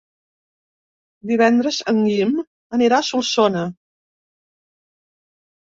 [1.33, 2.33] Divendres en Guim
[2.79, 3.65] anirà a Solsona.